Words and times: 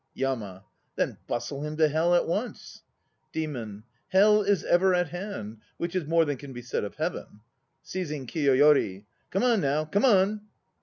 YAMA. 0.15 0.65
Then 0.95 1.19
bustle 1.27 1.61
him 1.63 1.77
to 1.77 1.87
Hell 1.87 2.15
at 2.15 2.27
once. 2.27 2.81
DEMON. 3.33 3.83
"Hell 4.07 4.41
is 4.41 4.63
ever 4.63 4.95
at 4.95 5.09
hand," 5.09 5.59
* 5.67 5.77
which 5.77 5.95
is 5.95 6.07
more 6.07 6.25
than 6.25 6.37
Can 6.37 6.53
be 6.53 6.63
said 6.63 6.83
of 6.83 6.95
Heaven. 6.95 7.41
(Seizing 7.83 8.25
KIYOYORI.) 8.25 9.05
Come 9.29 9.43
on, 9.43 9.61
now, 9.61 9.85
come 9.85 10.05
on! 10.05 10.41